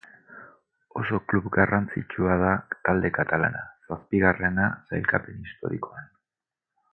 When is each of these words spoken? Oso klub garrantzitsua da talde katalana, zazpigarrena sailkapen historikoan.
Oso 1.01 1.19
klub 1.33 1.49
garrantzitsua 1.57 2.37
da 2.43 2.53
talde 2.89 3.11
katalana, 3.19 3.61
zazpigarrena 3.91 4.71
sailkapen 4.89 5.39
historikoan. 5.51 6.11